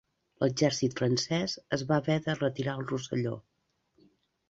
L'exèrcit 0.43 0.95
francés 1.01 1.55
es 1.79 1.85
va 1.91 2.01
haver 2.01 2.17
de 2.27 2.37
retirar 2.43 2.77
al 2.77 2.85
Rosselló. 2.93 3.39